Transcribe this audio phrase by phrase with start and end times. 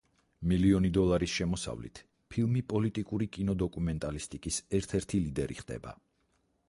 [0.51, 2.01] მილიონი დოლარის შემოსავლით
[2.35, 5.95] ფილმი პოლიტიკური კინოდოკუმენტალისტიკის ერთ-ერთი ლიდერი ხდება.